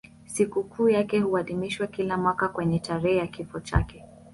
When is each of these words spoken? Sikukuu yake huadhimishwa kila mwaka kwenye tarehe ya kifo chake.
Sikukuu 0.25 0.89
yake 0.89 1.19
huadhimishwa 1.19 1.87
kila 1.87 2.17
mwaka 2.17 2.47
kwenye 2.47 2.79
tarehe 2.79 3.17
ya 3.17 3.27
kifo 3.27 3.59
chake. 3.59 4.05